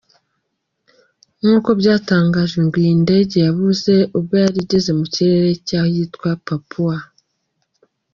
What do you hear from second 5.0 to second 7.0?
kirere cy’ahitwa Papua.